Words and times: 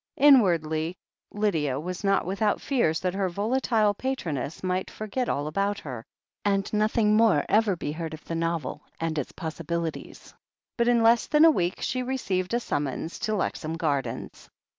Inwardly, 0.17 0.95
Lydia 1.31 1.79
was 1.79 2.03
not 2.03 2.25
without 2.25 2.59
fears 2.59 2.99
that 3.01 3.13
her 3.13 3.29
volatile 3.29 3.93
patroness 3.93 4.63
might 4.63 4.89
forget 4.89 5.29
all 5.29 5.45
about 5.45 5.77
her, 5.77 6.03
and 6.43 6.73
noth 6.73 6.97
ing 6.97 7.15
more 7.15 7.45
ever 7.47 7.75
be 7.75 7.91
heard 7.91 8.15
of 8.15 8.25
the 8.25 8.33
novel 8.33 8.81
and 8.99 9.19
its 9.19 9.31
possibilities, 9.31 10.33
but 10.75 10.87
in 10.87 11.03
less 11.03 11.27
than 11.27 11.45
a 11.45 11.51
week 11.51 11.81
she 11.83 12.01
received 12.01 12.55
a 12.55 12.59
stunmons 12.59 13.19
to 13.19 13.35
Lexham 13.35 13.77
Gardens. 13.77 14.49